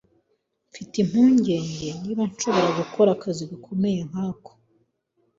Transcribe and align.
Mfite 0.71 0.95
impungenge 1.03 1.87
niba 2.03 2.21
nshobora 2.31 2.69
gukora 2.79 3.09
akazi 3.13 3.43
gakomeye 3.51 3.99
nkako. 4.09 4.51